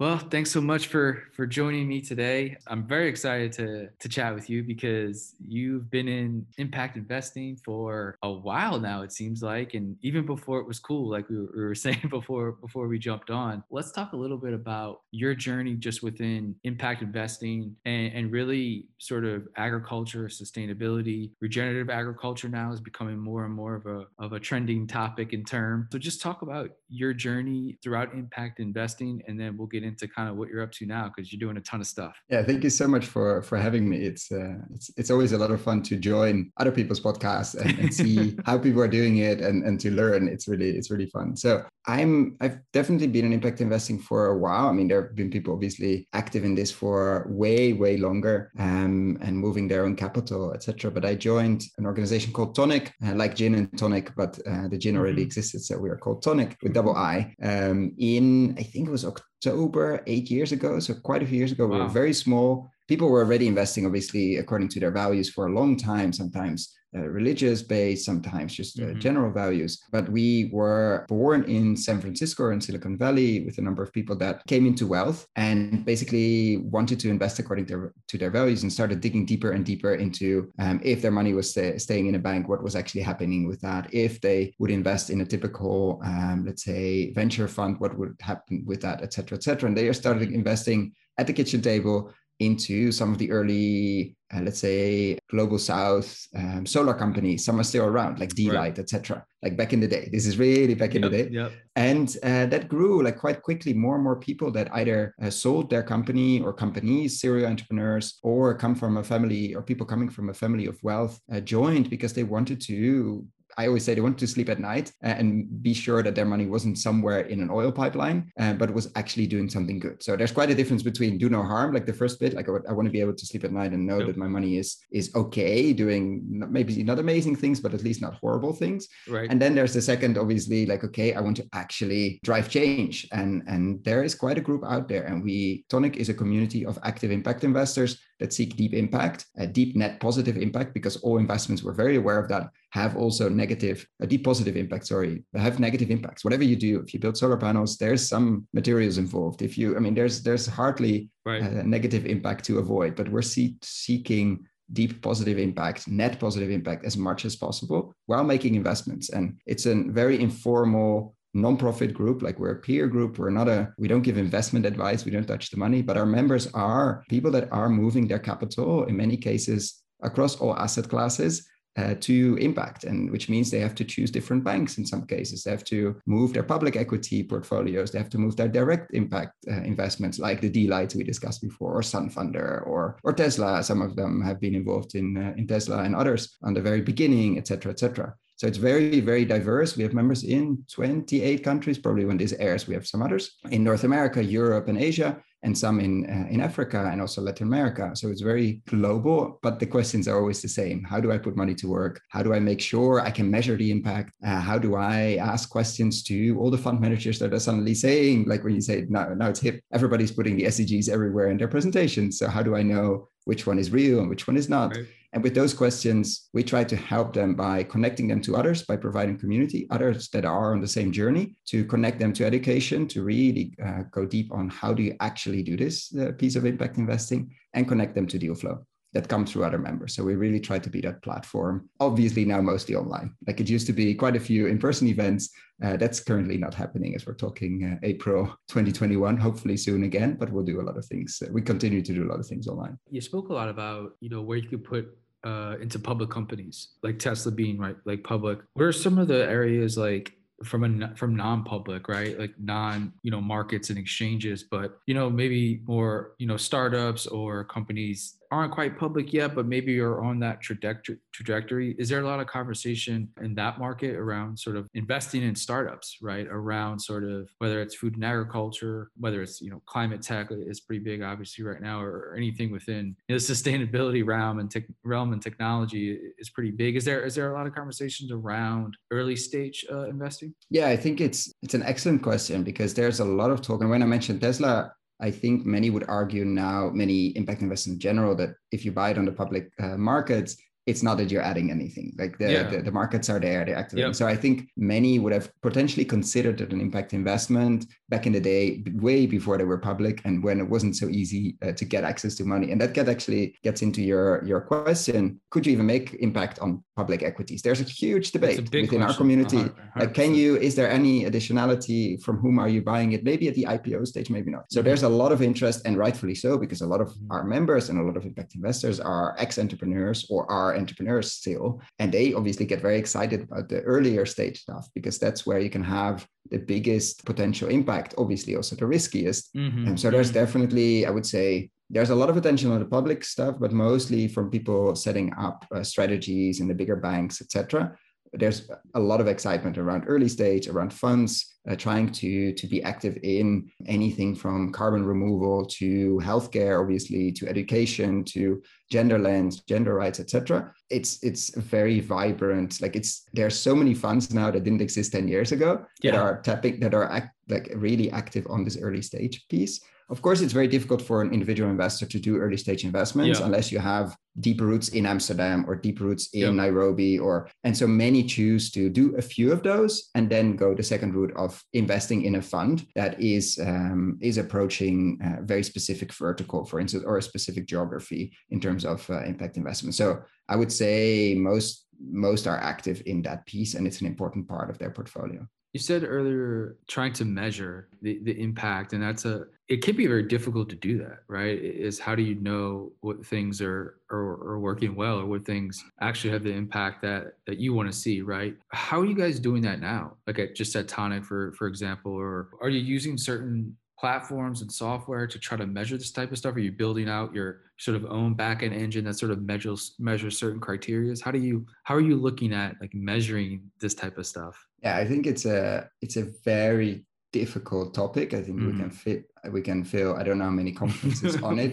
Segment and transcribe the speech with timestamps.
[0.00, 2.56] Well, thanks so much for for joining me today.
[2.66, 8.18] I'm very excited to to chat with you because you've been in impact investing for
[8.24, 9.02] a while now.
[9.02, 12.08] It seems like, and even before it was cool, like we were, we were saying
[12.10, 13.62] before before we jumped on.
[13.70, 18.88] Let's talk a little bit about your journey just within impact investing and, and really
[18.98, 24.32] sort of agriculture, sustainability, regenerative agriculture now is becoming more and more of a of
[24.32, 25.88] a trending topic in term.
[25.92, 30.28] So just talk about your journey throughout impact investing, and then we'll get into kind
[30.28, 32.16] of what you're up to now because you're doing a ton of stuff.
[32.28, 33.98] Yeah, thank you so much for for having me.
[33.98, 37.78] It's uh, it's it's always a lot of fun to join other people's podcasts and,
[37.78, 40.28] and see how people are doing it and and to learn.
[40.28, 41.36] It's really it's really fun.
[41.36, 44.68] So I'm I've definitely been in impact investing for a while.
[44.68, 49.18] I mean, there have been people obviously active in this for way way longer um,
[49.20, 50.90] and moving their own capital, etc.
[50.90, 54.78] But I joined an organization called Toniic, uh, like gin and tonic, but uh, the
[54.78, 55.26] gin already mm-hmm.
[55.26, 57.34] existed, so we are called Toniic with double I.
[57.42, 60.78] Um, in I think it was October October eight years ago.
[60.78, 61.74] So quite a few years ago, wow.
[61.74, 62.70] we were very small.
[62.88, 67.00] People were already investing, obviously, according to their values for a long time, sometimes uh,
[67.00, 68.98] religious based, sometimes just uh, mm-hmm.
[69.00, 69.82] general values.
[69.90, 74.16] But we were born in San Francisco in Silicon Valley with a number of people
[74.16, 78.72] that came into wealth and basically wanted to invest according to, to their values and
[78.72, 82.18] started digging deeper and deeper into um, if their money was stay, staying in a
[82.18, 83.92] bank, what was actually happening with that.
[83.92, 88.64] If they would invest in a typical, um, let's say, venture fund, what would happen
[88.66, 89.68] with that, et cetera, et cetera.
[89.68, 92.12] And they started investing at the kitchen table
[92.44, 97.44] into some of the early, uh, let's say, global south um, solar companies.
[97.44, 98.78] Some are still around, like d.light, right.
[98.78, 99.24] etc.
[99.42, 100.08] Like back in the day.
[100.12, 101.30] This is really back in yep, the day.
[101.30, 101.52] Yep.
[101.76, 103.74] And uh, that grew like quite quickly.
[103.74, 108.54] More and more people that either uh, sold their company or companies, serial entrepreneurs, or
[108.54, 112.12] come from a family or people coming from a family of wealth uh, joined because
[112.12, 116.02] they wanted to I always say they wanted to sleep at night and be sure
[116.02, 119.78] that their money wasn't somewhere in an oil pipeline, uh, but was actually doing something
[119.78, 120.02] good.
[120.02, 122.52] So there's quite a difference between do no harm, like the first bit, like I,
[122.70, 124.08] I want to be able to sleep at night and know yep.
[124.08, 128.14] that my money is is okay, doing maybe not amazing things, but at least not
[128.14, 128.88] horrible things.
[129.08, 129.30] Right.
[129.30, 133.42] And then there's the second, obviously, like okay, I want to actually drive change, and
[133.46, 136.78] and there is quite a group out there, and we Toniic is a community of
[136.82, 141.62] active impact investors that seek deep impact, a deep net positive impact, because all investments,
[141.62, 145.92] we're very aware of that, have also negative, a deep positive impact, sorry, have negative
[145.92, 146.24] impacts.
[146.24, 149.42] Whatever you do, if you build solar panels, there's some materials involved.
[149.42, 151.40] If you, I mean, there's there's hardly right.
[151.40, 156.84] a negative impact to avoid, but we're see- seeking deep positive impact, net positive impact
[156.84, 159.10] as much as possible while making investments.
[159.10, 163.72] And it's a very informal non-profit group like we're a peer group we're not a
[163.76, 167.28] we don't give investment advice we don't touch the money but our members are people
[167.28, 171.44] that are moving their capital in many cases across all asset classes
[171.76, 175.42] uh, to impact and which means they have to choose different banks in some cases.
[175.42, 177.90] They have to move their public equity portfolios.
[177.90, 181.76] They have to move their direct impact uh, investments like the d.lights we discussed before
[181.76, 183.62] or SunFunder or or tesla.
[183.62, 186.80] Some of them have been involved in uh, in tesla and others on the very
[186.80, 189.76] beginning etc etc so it's very, very diverse.
[189.76, 191.78] We have members in 28 countries.
[191.78, 195.56] Probably when this airs, we have some others in North America, Europe, and Asia, and
[195.56, 197.92] some in uh, in Africa and also Latin America.
[197.94, 199.38] So it's very global.
[199.42, 202.00] But the questions are always the same: How do I put money to work?
[202.08, 204.12] How do I make sure I can measure the impact?
[204.26, 208.24] Uh, how do I ask questions to all the fund managers that are suddenly saying,
[208.26, 211.48] like when you say now, now it's hip, everybody's putting the SDGs everywhere in their
[211.48, 212.18] presentations.
[212.18, 214.74] So how do I know which one is real and which one is not?
[214.74, 214.86] Right.
[215.14, 218.76] And with those questions, we try to help them by connecting them to others, by
[218.76, 223.04] providing community, others that are on the same journey, to connect them to education, to
[223.04, 226.78] really uh, go deep on how do you actually do this uh, piece of impact
[226.78, 229.94] investing, and connect them to deal flow that come through other members.
[229.94, 231.68] So we really try to be that platform.
[231.80, 233.14] Obviously, now mostly online.
[233.26, 235.30] Like it used to be quite a few in person events.
[235.62, 240.30] Uh, that's currently not happening as we're talking uh, April 2021, hopefully soon again, but
[240.30, 241.22] we'll do a lot of things.
[241.24, 242.78] Uh, we continue to do a lot of things online.
[242.90, 246.68] You spoke a lot about, you know, where you could put uh, into public companies
[246.82, 248.38] like Tesla being right like public.
[248.54, 250.12] What are some of the areas like
[250.42, 255.08] from a from non-public right like non you know markets and exchanges but you know
[255.08, 260.18] maybe more you know startups or companies aren't quite public yet, but maybe you're on
[260.20, 260.98] that trajectory.
[261.12, 261.74] Trajectory.
[261.78, 265.98] Is there a lot of conversation in that market around sort of investing in startups,
[266.02, 266.26] right?
[266.28, 270.60] Around sort of whether it's food and agriculture, whether it's you know climate tech is
[270.60, 275.22] pretty big, obviously right now, or anything within the sustainability realm and tech, realm and
[275.22, 276.76] technology is pretty big.
[276.76, 280.34] Is there is there a lot of conversations around early stage uh, investing?
[280.50, 283.60] Yeah, I think it's it's an excellent question because there's a lot of talk.
[283.60, 284.72] And when I mentioned Tesla,
[285.04, 288.88] I think many would argue now, many impact investors in general, that if you buy
[288.90, 291.92] it on the public uh, markets, it's not that you're adding anything.
[291.98, 292.42] Like the, Yeah.
[292.50, 293.88] the, the markets are there, they're activating.
[293.88, 293.96] Yep.
[293.96, 298.20] So I think many would have potentially considered it an impact investment back in the
[298.20, 301.84] day, way before they were public and when it wasn't so easy uh, to get
[301.84, 302.50] access to money.
[302.50, 305.20] And that get actually gets into your, your question.
[305.30, 307.42] Could you even make impact on public equities?
[307.42, 309.02] There's a huge a debate big within our question.
[309.02, 309.36] community.
[309.36, 312.92] A hun- a Like, can you, is there any additionality from whom are you buying
[312.92, 313.04] it?
[313.04, 314.50] Maybe at the IPO stage, maybe not.
[314.50, 314.64] So Mhm.
[314.64, 317.06] there's a lot of interest and rightfully so, because a lot of Mhm.
[317.10, 321.60] our members and a lot of impact investors are ex-entrepreneurs or are entrepreneurs still.
[321.78, 325.50] And they obviously get very excited about the earlier stage stuff because that's where you
[325.50, 329.34] can have the biggest potential impact, obviously also the riskiest.
[329.34, 330.14] Mhm, And so there's mhm.
[330.14, 334.06] definitely, I would say, there's a lot of attention on the public stuff, but mostly
[334.08, 337.76] from people setting up uh, strategies in the bigger banks, etc.
[338.16, 342.62] There's a lot of excitement around early stage, around funds, uh, trying to to be
[342.62, 349.74] active in anything from carbon removal to healthcare, obviously, to education, to gender lens, gender
[349.74, 350.52] rights, etc.
[350.70, 352.60] It's it's very vibrant.
[352.60, 356.22] Like it's there's so many funds now that didn't exist ten years ago that are
[356.22, 359.60] tapping that are act, like really active on this early stage piece.
[359.90, 363.26] Of course, it's very difficult for an individual investor to do early stage investments Yeah.
[363.26, 366.36] unless you have deep roots in Amsterdam or deep roots in.
[366.36, 370.54] Nairobi or and so many choose to do a few of those and then go
[370.54, 375.42] the second route of investing in a fund that is um, is approaching a very
[375.42, 379.74] specific vertical, for instance, or a specific geography in terms of uh, impact investment.
[379.74, 384.28] So I would say most most are active in that piece and it's an important
[384.28, 385.26] part of their portfolio.
[385.52, 389.86] You said earlier trying to measure the, the impact, and that's a it can be
[389.86, 391.38] very difficult to do that, right?
[391.38, 395.62] Is how do you know what things are are, are working well or what things
[395.80, 398.34] actually have the impact that that you want to see, right?
[398.48, 399.96] How are you guys doing that now?
[400.06, 404.50] Like at just at Toniic, for for example, or are you using certain platforms and
[404.50, 406.34] software to try to measure this type of stuff?
[406.36, 410.18] Are you building out your sort of own backend engine that sort of measures measures
[410.18, 411.02] certain criterias?
[411.02, 414.42] How do you how are you looking at like measuring this type of stuff?
[414.62, 416.86] Yeah, I think it's a it's a very
[417.20, 418.08] difficult topic.
[418.18, 419.00] I think we can fit
[419.36, 421.52] we can fill I don't know how many conferences on it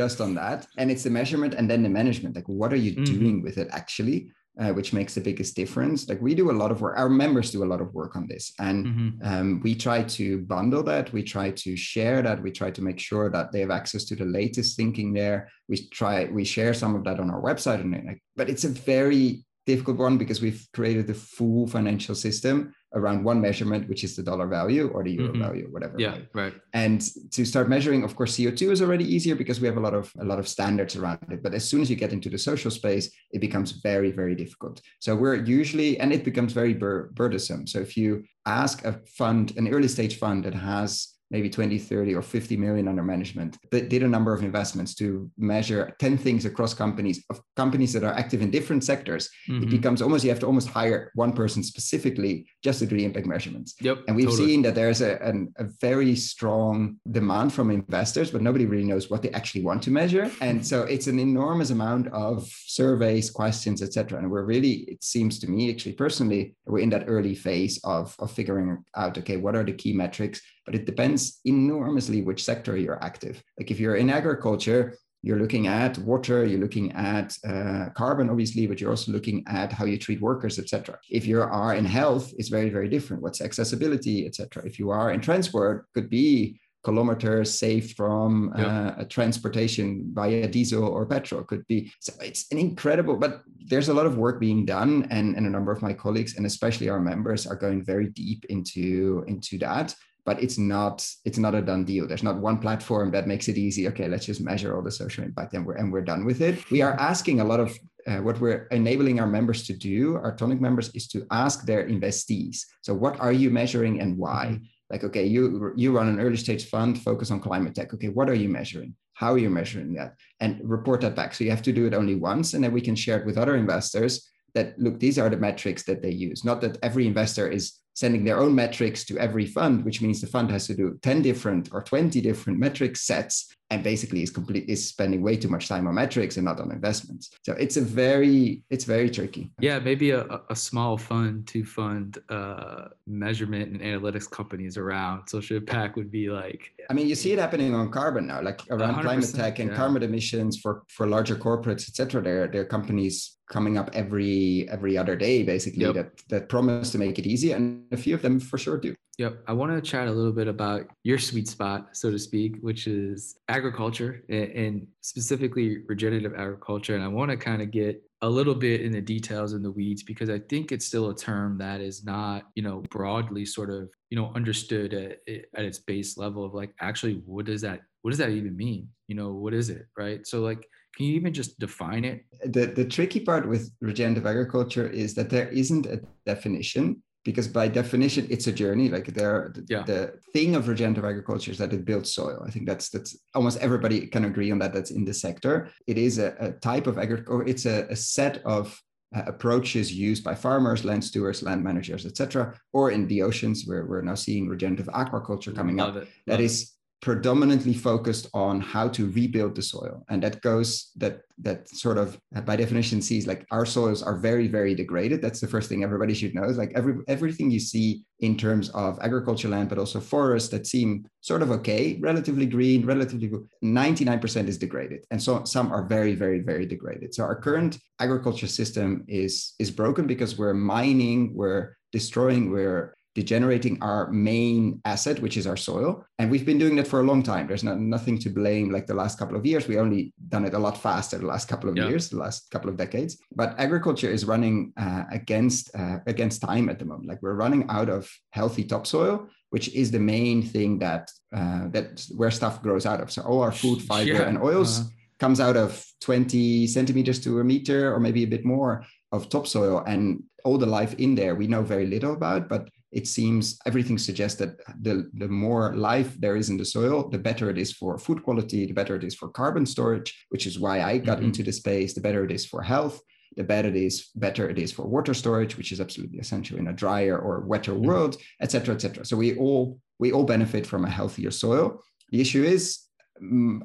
[0.00, 0.58] just on that.
[0.78, 2.32] And it's the measurement and then the management.
[2.38, 3.06] Like what are you Mhm.
[3.14, 4.18] doing with it actually?
[4.62, 5.98] Uh, which makes the biggest difference.
[6.10, 8.24] Like we do a lot of work, our members do a lot of work on
[8.32, 9.10] this, and Mhm.
[9.30, 11.04] um, we try to bundle that.
[11.16, 12.42] We try to share that.
[12.46, 15.38] We try to make sure that they have access to the latest thinking there.
[15.70, 18.74] We try we share some of that on our website, and like, but it's a
[18.96, 19.26] very
[19.72, 22.56] difficult one because we've created the full financial system
[22.94, 25.38] around one measurement, which is the dollar value or the euro Mhm.
[25.46, 25.94] value, whatever.
[25.98, 26.28] Yeah, right?
[26.34, 26.54] right.
[26.74, 27.00] and
[27.36, 30.12] to start measuring of course co2 is already easier because we have a lot of
[30.18, 32.70] a lot of standards around it but as soon as you get into the social
[32.70, 37.66] space it becomes very very difficult so we're usually and it becomes very bur- burdensome
[37.66, 38.08] so if you
[38.46, 42.86] ask a fund an early stage fund that has maybe 20 30 or 50 million
[42.86, 47.40] under management that did a number of investments to measure 10 things across companies of
[47.56, 49.70] companies that are active in different sectors it Mhm.
[49.70, 53.26] becomes almost you have to almost hire one person specifically just to do the impact
[53.26, 53.96] measurements Yep.
[54.06, 54.46] and we've totally.
[54.48, 59.08] seen that there's a, an, a very strong demand from investors, but nobody really knows
[59.10, 60.30] what they actually want to measure.
[60.40, 62.36] And so it's an enormous amount of
[62.78, 64.18] surveys, questions, etc.
[64.18, 68.04] And we're really, it seems to me, actually personally, we're in that early phase of,
[68.18, 70.40] of figuring out, okay, what are the key metrics?
[70.64, 73.42] But it depends enormously which sector you're active.
[73.58, 78.66] Like if you're in agriculture, you're looking at water, you're looking at uh, carbon, obviously,
[78.66, 80.98] but you're also looking at how you treat workers, etc.
[81.10, 83.22] If you are in health, it's very, very different.
[83.22, 84.64] What's accessibility, etc.
[84.66, 88.66] If you are in transport, could be kilometers saved from Yeah.
[88.66, 91.44] uh, a transportation via diesel or petrol.
[91.44, 91.92] Could be.
[92.00, 95.50] So it's an incredible, but there's a lot of work being done, and, and a
[95.50, 99.94] number of my colleagues, and especially our members, are going very deep into into that
[100.24, 102.06] but it's not it's not a done deal.
[102.06, 103.88] There's not one platform that makes it easy.
[103.88, 106.70] Okay let's just measure all the social impact and we're and we're done with it.
[106.70, 107.76] We are asking a lot of
[108.06, 111.86] uh, what we're enabling our members to do our Toniic members is to ask their
[111.88, 112.64] investees.
[112.82, 114.60] So what are you measuring and why?
[114.90, 117.92] Like okay you you run an early stage fund focus on climate tech.
[117.94, 118.94] Okay what are you measuring?
[119.14, 120.14] How are you measuring that?
[120.40, 121.34] And report that back.
[121.34, 123.38] So you have to do it only once and then we can share it with
[123.38, 126.44] other investors that look these are the metrics that they use.
[126.44, 130.26] Not that every investor is sending their own metrics to every fund which means the
[130.26, 134.68] fund has to do 10 different or 20 different metric sets and basically is complete
[134.68, 137.80] is spending way too much time on metrics and not on investments so it's a
[137.80, 143.80] very it's very tricky Yeah, maybe a, a- small fund to fund uh, measurement and
[143.80, 147.90] analytics companies around social impact would be like, I mean, you see it happening on
[147.90, 149.76] carbon now, like around climate tech and yeah.
[149.76, 152.22] carbon emissions for for larger corporates, et cetera.
[152.22, 155.94] There, there are companies coming up every every other day, basically Yep.
[155.94, 157.52] that that promise to make it easy.
[157.52, 158.94] And a few of them for sure do.
[159.18, 159.44] Yep.
[159.46, 162.86] I want to chat a little bit about your sweet spot, so to speak, which
[162.86, 166.94] is agriculture and specifically regenerative agriculture.
[166.94, 169.70] And I want to kind of get a little bit in the details in the
[169.70, 173.68] weeds because I think it's still a term that is not, you know, broadly sort
[173.68, 175.18] of, you know, understood at,
[175.54, 178.88] at its base level of like, actually, what does that, what does that even mean?
[179.08, 179.86] You know, what is it?
[179.98, 180.26] Right.
[180.26, 182.24] So like, can you even just define it?
[182.46, 187.68] The, the tricky part with regenerative agriculture is that there isn't a definition because by
[187.68, 188.88] definition it's a journey.
[188.88, 189.82] Like there yeah.
[189.82, 192.42] the thing of regenerative agriculture is that it builds soil.
[192.46, 195.70] I think that's that's almost everybody can agree on that that's in the sector.
[195.86, 198.80] It is a, a type of agriculture it's a, a set of
[199.14, 203.84] uh, approaches used by farmers land stewards land managers etc or in the oceans where
[203.84, 206.08] we're now seeing regenerative aquaculture coming Love up it.
[206.26, 206.72] That Love is
[207.02, 210.04] predominantly focused on how to rebuild the soil.
[210.08, 214.46] And that goes that that sort of by definition sees like our soils are very
[214.46, 215.20] very degraded.
[215.20, 218.70] That's the first thing everybody should know is like every everything you see in terms
[218.70, 223.48] of agriculture land but also forests that seem sort of okay relatively green relatively good
[223.64, 225.04] 99% is degraded.
[225.10, 227.14] And so some are very very very degraded.
[227.14, 233.76] So our current agriculture system is is broken because we're mining we're destroying we're degenerating
[233.82, 236.04] our main asset, which is our soil.
[236.18, 237.46] And we've been doing that for a long time.
[237.46, 239.68] There's not, nothing to blame like the last couple of years.
[239.68, 241.88] We only done it a lot faster the last couple of yeah.
[241.88, 243.18] years, the last couple of decades.
[243.34, 247.08] But agriculture is running uh, against uh, against time at the moment.
[247.08, 252.06] Like we're running out of healthy topsoil, which is the main thing that uh, that
[252.16, 253.10] where stuff grows out of.
[253.10, 254.22] So all our food, fiber, yeah.
[254.22, 254.88] and oils uh-huh.
[255.18, 259.84] comes out of 20 centimeters to a meter or maybe a bit more of topsoil
[259.86, 263.98] and all the life in there we know very little about but it seems everything
[263.98, 267.72] suggests that the, the more life there is in the soil, the better it is
[267.72, 271.16] for food quality, the better it is for carbon storage, which is why I got
[271.16, 271.26] mm-hmm.
[271.26, 273.00] into the space, the better it is for health,
[273.36, 276.68] the better it is, better it is for water storage, which is absolutely essential in
[276.68, 277.86] a drier or wetter mm-hmm.
[277.86, 279.06] world, etc., etc.
[279.06, 281.82] So we all we all benefit from a healthier soil.
[282.10, 282.80] The issue is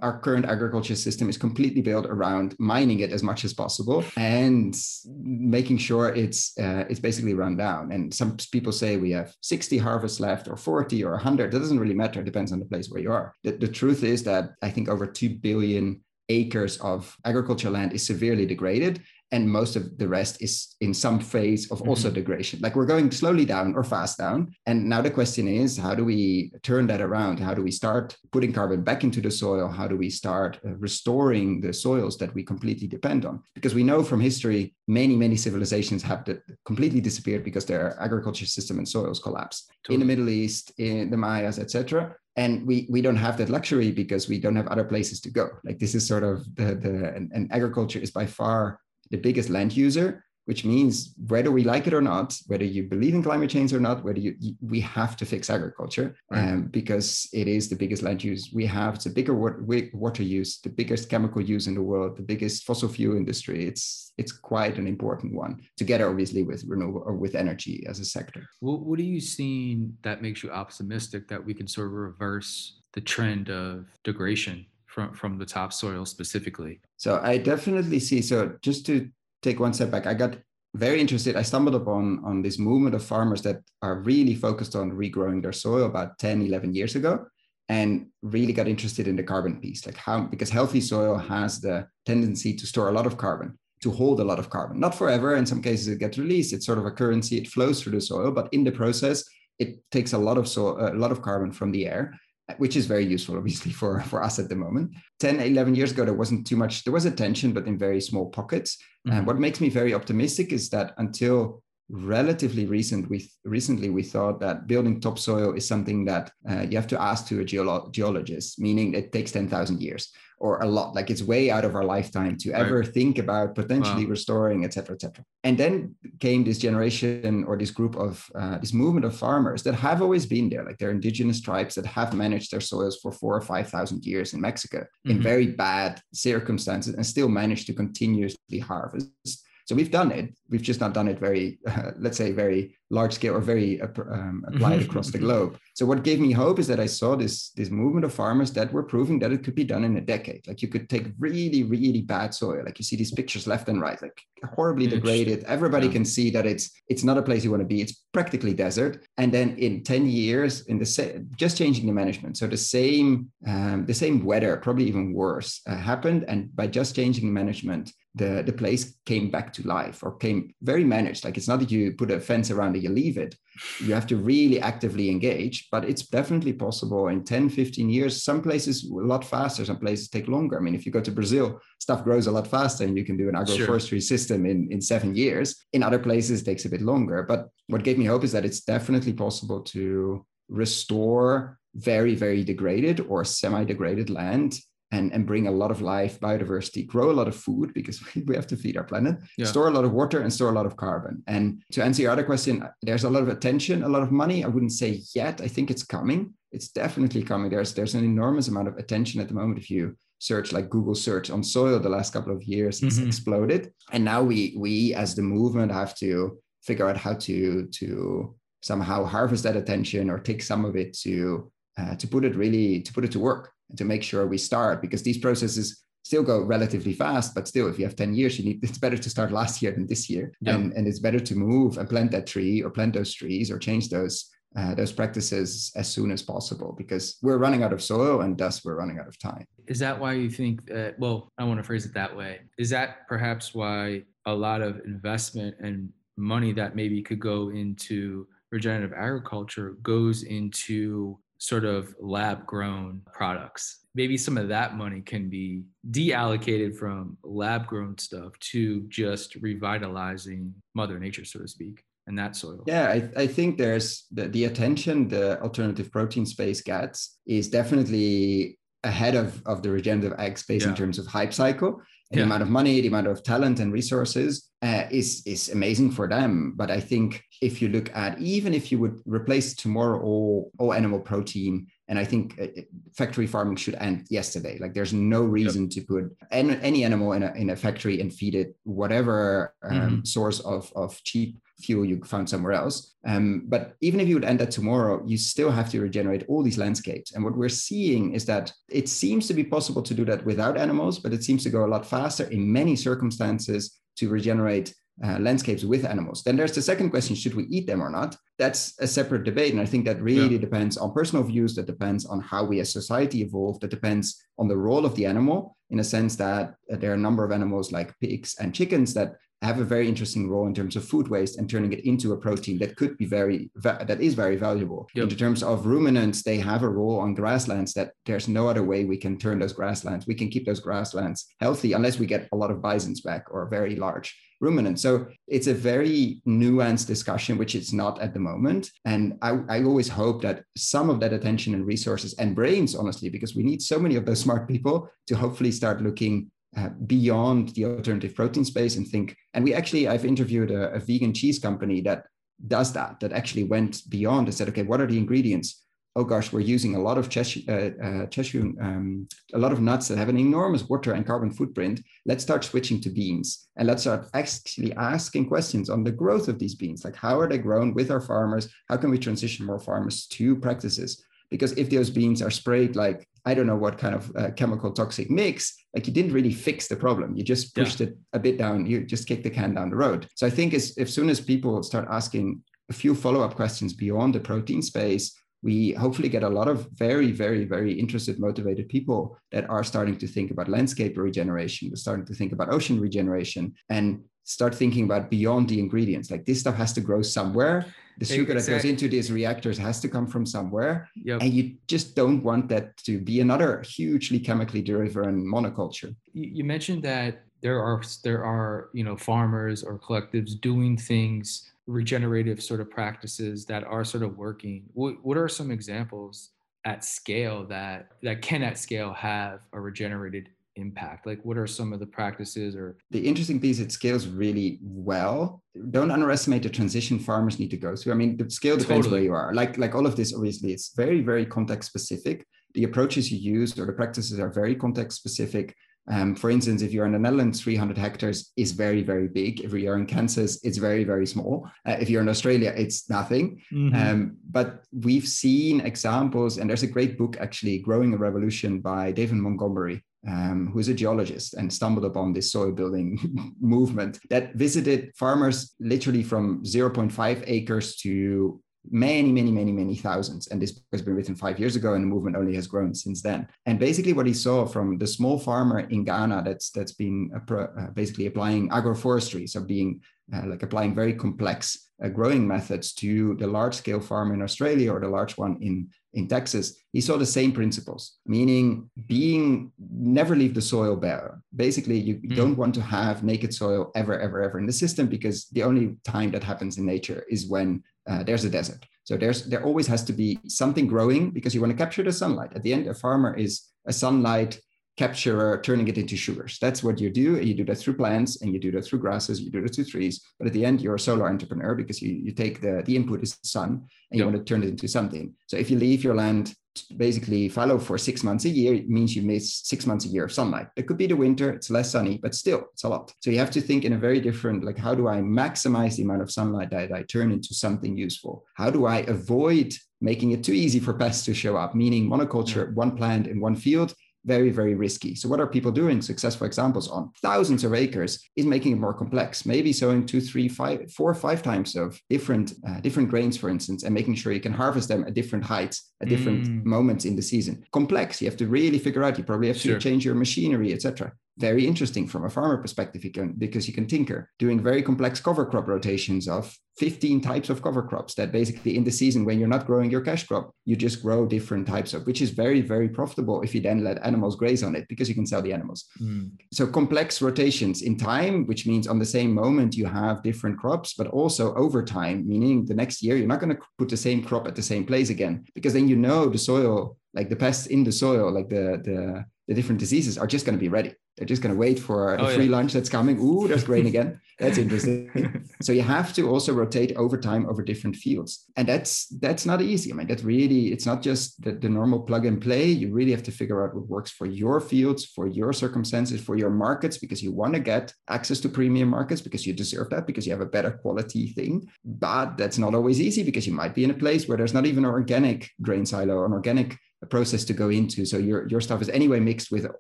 [0.01, 4.75] our current agriculture system is completely built around mining it as much as possible and
[5.06, 7.92] making sure it's uh, it's basically run down.
[7.92, 11.51] And some people say we have 60 harvests left, or 40, or 100.
[11.51, 12.22] That doesn't really matter.
[12.22, 13.34] It depends on the place where you are.
[13.44, 18.06] The, the truth is that I think over 2 billion acres of agricultural land is
[18.06, 22.15] severely degraded and most of the rest is in some phase of also mm-hmm.
[22.15, 24.53] degradation like we're going slowly down or fast down.
[24.65, 27.39] And now the question is how do we turn that around?
[27.39, 29.67] How do we start putting carbon back into the soil?
[29.67, 33.43] How do we start uh, restoring the soils that we completely depend on?
[33.53, 36.25] Because we know from history many many civilizations have
[36.65, 39.72] completely disappeared because their agriculture system and soils collapsed.
[39.84, 39.96] Totally.
[39.96, 43.91] in the middle east in the mayas etc and we we don't have that luxury
[43.91, 45.50] because we don't have other places to go.
[45.65, 48.79] Like this is sort of the the and, and agriculture is by far
[49.11, 53.13] the biggest land user, which means whether we like it or not, whether you believe
[53.13, 56.39] in climate change or not, whether you, we have to fix agriculture right.
[56.39, 58.95] um, because it is the biggest land use we have.
[58.95, 62.87] It's the bigger water use, the biggest chemical use in the world, the biggest fossil
[62.87, 63.67] fuel industry.
[63.67, 68.05] It's it's quite an important one together, obviously, with renewable or with energy as a
[68.05, 68.47] sector.
[68.61, 72.79] What, what are you seeing that makes you optimistic that we can sort of reverse
[72.93, 74.65] the trend of degradation
[74.98, 76.82] from from the topsoil specifically?
[76.98, 78.22] So I definitely see.
[78.24, 79.08] So just to
[79.44, 80.38] take one step back, I got
[80.74, 81.36] very interested.
[81.36, 85.54] I stumbled upon on this movement of farmers that are really focused on regrowing their
[85.54, 87.27] soil about 10, 11 years ago
[87.70, 91.86] and really got interested in the carbon piece like how because healthy soil has the
[92.06, 95.36] tendency to store a lot of carbon to hold a lot of carbon not forever
[95.36, 98.00] in some cases it gets released it's sort of a currency it flows through the
[98.00, 99.22] soil but in the process
[99.60, 102.18] it takes a lot of so a lot of carbon from the air
[102.58, 104.92] which is very useful obviously for for us at the moment.
[105.20, 108.30] 10 11 years ago there wasn't too much there was attention but in very small
[108.30, 108.77] pockets.
[109.08, 109.18] Mm-hmm.
[109.18, 114.39] and what makes me very optimistic is that until relatively recent we recently we thought
[114.42, 118.60] that building topsoil is something that uh, you have to ask to a geolo- geologist
[118.60, 122.38] meaning it takes 10,000 years or a lot like it's way out of our lifetime
[122.38, 122.94] to ever right.
[122.94, 124.12] think about potentially wow.
[124.12, 129.06] restoring etc etc and then came this generation or this group of uh, this movement
[129.06, 132.62] of farmers that have always been there like they're indigenous tribes that have managed their
[132.62, 135.12] soils for four or five thousand years in mexico mm-hmm.
[135.12, 140.33] in very bad circumstances and still manage to continuously harvest so we've done it.
[140.50, 143.89] We've just not done it very, uh, let's say, very large scale or very uh,
[144.09, 145.57] um, applied across the globe.
[145.74, 148.71] So what gave me hope is that I saw this this movement of farmers that
[148.71, 150.47] were proving that it could be done in a decade.
[150.47, 153.81] Like you could take really really bad soil, like you see these pictures left and
[153.81, 154.17] right, like
[154.55, 155.43] horribly degraded.
[155.43, 155.93] Everybody yeah.
[155.93, 157.81] can see that it's it's not a place you want to be.
[157.81, 159.05] It's practically desert.
[159.17, 163.33] And then in ten years, in the same, just changing the management, so the same
[163.45, 166.24] um, the same weather, probably even worse, uh, happened.
[166.29, 170.53] And by just changing the management, the, the place came back to life or came
[170.62, 171.24] very managed.
[171.24, 173.36] Like it's not that you put a fence around it, you leave it.
[173.79, 178.24] You have to really actively engage, but it's definitely possible in 10, 15 years.
[178.24, 180.57] Some places a lot faster, some places take longer.
[180.57, 183.17] I mean, if you go to Brazil, stuff grows a lot faster and you can
[183.17, 184.01] do an agroforestry sure.
[184.01, 185.65] system in, in seven years.
[185.74, 187.24] In other places, it takes a bit longer.
[187.24, 193.01] But what gave me hope is that it's definitely possible to restore very, very degraded
[193.01, 194.59] or semi degraded land
[194.91, 198.36] and, and bring a lot of life, biodiversity, grow a lot of food because we
[198.36, 199.46] have to feed our planet, yeah.
[199.46, 201.24] store a lot of water and store a lot of carbon.
[201.27, 204.44] And to answer your other question, there's a lot of attention, a lot of money.
[204.44, 205.41] I wouldn't say yet.
[205.41, 206.34] I think it's coming.
[206.51, 207.50] It's definitely coming.
[207.50, 209.60] There's there's an enormous amount of attention at the moment.
[209.60, 213.08] If you search like Google search on soil the last couple of years, it's mm-hmm.
[213.08, 213.74] exploded.
[213.91, 219.03] And now we we as the movement have to figure out how to to somehow
[219.03, 222.94] harvest that attention or take some of it to uh, to put it really to
[222.94, 226.41] put it to work and to make sure we start because these processes still go
[226.41, 229.31] relatively fast but still if you have 10 years you need it's better to start
[229.31, 230.31] last year than this year.
[230.41, 230.55] Yeah.
[230.55, 233.59] and, and it's better to move and plant that tree or plant those trees or
[233.59, 238.21] change those uh, those practices as soon as possible because we're running out of soil
[238.21, 239.45] and thus we're running out of time.
[239.67, 242.39] Is that why you think that well i want to phrase it that way.
[242.57, 248.27] Is that perhaps why a lot of investment and money that maybe could go into
[248.51, 253.79] regenerative agriculture goes into sort of lab grown products.
[253.96, 260.53] Maybe some of that money can be deallocated from lab grown stuff to just revitalizing
[260.75, 262.63] Mother Nature, so to speak, and that soil.
[262.67, 268.60] Yeah, I, I think there's the, the attention the alternative protein space gets is definitely
[268.84, 270.70] ahead of, of the regenerative ag space yeah.
[270.70, 271.82] in terms of hype cycle.
[272.11, 272.19] Yeah.
[272.19, 276.07] the amount of money, the amount of talent and resources uh, is is amazing for
[276.07, 276.53] them.
[276.55, 280.73] But I think if you look at even if you would replace tomorrow all all
[280.73, 282.47] animal protein, and I think uh,
[282.95, 284.57] factory farming should end yesterday.
[284.57, 285.71] Like there's no reason yep.
[285.71, 289.71] to put any, any animal in a in a factory and feed it whatever um,
[289.71, 290.03] mm-hmm.
[290.03, 292.95] source of of cheap fuel you found somewhere else.
[293.07, 296.43] Um, but even if you would end that tomorrow, you still have to regenerate all
[296.43, 297.13] these landscapes.
[297.13, 300.57] And what we're seeing is that it seems to be possible to do that without
[300.57, 304.73] animals, but it seems to go a lot faster in many circumstances to regenerate
[305.03, 306.23] uh, landscapes with animals.
[306.23, 308.15] Then there's the second question should we eat them or not?
[308.39, 309.51] That's a separate debate.
[309.53, 310.41] And I think that really yeah.
[310.41, 314.47] depends on personal views, that depends on how we as society evolve, that depends on
[314.47, 317.31] the role of the animal, in a sense that uh, there are a number of
[317.31, 321.07] animals like pigs and chickens that have a very interesting role in terms of food
[321.07, 324.87] waste and turning it into a protein that could be very that is very valuable.
[324.95, 325.11] Yep.
[325.11, 328.85] in terms of ruminants they have a role on grasslands that there's no other way
[328.85, 330.07] we can turn those grasslands.
[330.07, 333.47] We can keep those grasslands healthy unless we get a lot of bisons back or
[333.47, 334.81] very large ruminants.
[334.81, 338.69] So it's a very nuanced discussion which it's not at the moment.
[338.85, 343.09] And I, I always hope that some of that attention and resources and brains honestly
[343.09, 347.50] because we need so many of those smart people to hopefully start looking uh, beyond
[347.50, 349.15] the alternative protein space and think.
[349.33, 352.05] And we actually, I've interviewed a, a, vegan cheese company that
[352.48, 355.63] does that, that actually went beyond and said, okay, what are the ingredients?
[355.96, 359.87] Oh gosh, we're using a lot of cashew, uh, uh, um, a lot of nuts
[359.87, 361.81] that have an enormous water and carbon footprint.
[362.05, 366.39] Let's start switching to beans and let's start actually asking questions on the growth of
[366.39, 366.83] these beans.
[366.83, 368.50] Like, how are they grown with our farmers?
[368.70, 371.03] How can we transition more farmers to practices?
[371.29, 374.72] Because if those beans are sprayed like I don't know what kind of uh, chemical
[374.72, 377.18] toxic mix, like you didn't really fix the problem.
[377.18, 377.87] You just pushed yeah.
[377.87, 378.66] it a bit down.
[378.66, 380.07] You just kicked the can down the road.
[380.16, 383.74] So I think as, as soon as people start asking a few follow up questions
[383.74, 385.05] beyond the protein space,
[385.44, 389.98] we hopefully get a lot of very, very, very interested, motivated people that are starting
[389.98, 393.87] to think about landscape regeneration, we're starting to think about ocean regeneration, and
[394.27, 396.11] start thinking about beyond the ingredients.
[396.11, 397.66] Like this stuff has to grow somewhere
[397.98, 398.53] the sugar exactly.
[398.53, 401.22] that goes into these reactors has to come from somewhere yep.
[401.22, 406.83] and you just don't want that to be another hugely chemically driven monoculture you mentioned
[406.83, 412.70] that there are there are you know farmers or collectives doing things regenerative sort of
[412.70, 416.29] practices that are sort of working what, what are some examples
[416.66, 421.05] at scale that that can at scale have a regenerated impact?
[421.05, 422.77] Like, what are some of the practices or?
[422.91, 425.41] The interesting piece, it scales really well.
[425.72, 427.93] Don't underestimate the transition farmers need to go through.
[427.93, 429.01] I mean, the scale depends totally.
[429.01, 429.33] where you are.
[429.33, 432.25] Like, like all of this, obviously, it's very, very context specific.
[432.53, 435.55] The approaches you use or the practices are very context specific.
[435.89, 439.41] Um, for instance, if you're in the Netherlands, 300 hectares is very, very big.
[439.41, 441.50] If you're in Kansas, it's very, very small.
[441.65, 443.41] Uh, if you're in Australia, it's nothing.
[443.53, 443.75] Mm-hmm.
[443.75, 448.91] Um, but we've seen examples, and there's a great book actually, Growing a Revolution by
[448.91, 454.92] David Montgomery, um, who's a geologist and stumbled upon this soil building movement that visited
[454.96, 460.27] farmers literally from 0.5 acres to many, many, many, many thousands.
[460.27, 462.74] And this book has been written five years ago, and the movement only has grown
[462.74, 463.27] since then.
[463.46, 467.68] And basically, what he saw from the small farmer in Ghana that's that's been uh,
[467.74, 469.81] basically applying agroforestry, so being
[470.25, 474.79] like applying very complex uh, growing methods to the large scale farm in Australia or
[474.79, 480.33] the large one in, in Texas, he saw the same principles, meaning being never leave
[480.33, 481.22] the soil bare.
[481.35, 482.15] Basically, you mm.
[482.15, 485.77] don't want to have naked soil ever, ever, ever in the system because the only
[485.83, 488.65] time that happens in nature is when uh, there's a desert.
[488.83, 491.91] So there's there always has to be something growing because you want to capture the
[491.91, 492.31] sunlight.
[492.35, 494.39] At the end, a farmer is a sunlight
[494.77, 496.37] capture turning it into sugars.
[496.40, 497.20] That's what you do.
[497.20, 499.66] You do that through plants and you do that through grasses, you do that through
[499.66, 500.05] trees.
[500.20, 503.01] But at the end, you're a solar entrepreneur because you, you take the, the input
[503.01, 505.13] is the sun and you want to turn it into something.
[505.25, 506.33] So if you leave your land
[506.75, 510.05] basically fallow for six months a year, it means you miss six months a year
[510.05, 510.48] of sunlight.
[510.55, 512.92] It could be the winter, it's less sunny, but still it's a lot.
[513.01, 515.83] So you have to think in a very different, like how do I maximize the
[515.83, 518.25] amount of sunlight that I turn into something useful?
[518.35, 522.53] How do I avoid making it too easy for pests to show up, meaning monoculture,
[522.55, 523.74] one plant in one field
[524.07, 524.96] very, very risky.
[524.96, 525.81] So, what are people doing?
[525.81, 529.25] Successful examples on thousands of acres is making it more complex.
[529.25, 533.63] Maybe sowing two, three, five, four, five times of different uh, different grains, for instance,
[533.63, 536.46] and making sure you can harvest them at different heights at different mm.
[536.46, 537.43] moments in the season.
[537.51, 538.01] Complex.
[538.01, 538.98] You have to really figure out.
[538.98, 539.55] You probably have sure.
[539.55, 543.53] to change your machinery, etc very interesting from a farmer perspective you can, because you
[543.53, 548.12] can tinker doing very complex cover crop rotations of 15 types of cover crops that
[548.12, 551.48] basically in the season when you're not growing your cash crop you just grow different
[551.48, 554.66] types of which is very very profitable if you then let animals graze on it
[554.68, 556.10] because you can sell the animals mm.
[556.34, 560.74] so complex rotations in time which means on the same moment you have different crops
[560.74, 564.03] but also over time meaning the next year you're not going to put the same
[564.03, 567.46] crop at the same place again because then you know the soil like the pests
[567.48, 570.74] in the soil like the the the different diseases are just going to be ready.
[570.98, 572.31] They're just going to wait for the oh, free yeah.
[572.31, 573.00] lunch that's coming.
[573.00, 574.01] Ooh, there's grain again.
[574.18, 575.29] That's interesting.
[575.44, 579.42] so you have to also rotate over time over different fields, and that's that's not
[579.42, 579.72] easy.
[579.72, 582.46] I mean, that really it's not just the, the normal plug and play.
[582.46, 586.18] You really have to figure out what works for your fields, for your circumstances, for
[586.18, 589.86] your markets, because you want to get access to premium markets because you deserve that
[589.86, 591.48] because you have a better quality thing.
[591.64, 594.48] But that's not always easy because you might be in a place where there's not
[594.48, 597.85] even an organic grain silo, an organic a process to go into.
[597.85, 599.48] So your, your stuff is anyway mixed with